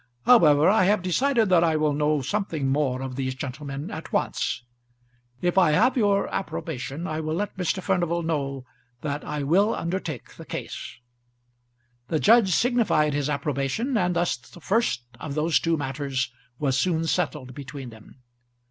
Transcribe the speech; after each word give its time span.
However 0.25 0.67
I 0.67 0.85
have 0.85 1.03
decided 1.03 1.49
that 1.49 1.63
I 1.63 1.75
will 1.75 1.93
know 1.93 2.23
something 2.23 2.69
more 2.71 3.03
of 3.03 3.15
these 3.15 3.35
gentlemen 3.35 3.91
at 3.91 4.11
once. 4.11 4.63
If 5.43 5.59
I 5.59 5.73
have 5.73 5.95
your 5.95 6.27
approbation 6.33 7.05
I 7.05 7.19
will 7.19 7.35
let 7.35 7.55
Mr. 7.55 7.83
Furnival 7.83 8.23
know 8.23 8.65
that 9.01 9.23
I 9.23 9.43
will 9.43 9.75
undertake 9.75 10.37
the 10.37 10.43
case." 10.47 10.97
The 12.07 12.19
judge 12.19 12.49
signified 12.55 13.13
his 13.13 13.29
approbation, 13.29 13.95
and 13.95 14.15
thus 14.15 14.37
the 14.37 14.59
first 14.59 15.03
of 15.19 15.35
those 15.35 15.59
two 15.59 15.77
matters 15.77 16.31
was 16.57 16.75
soon 16.75 17.05
settled 17.05 17.53
between 17.53 17.91
them. 17.91 18.21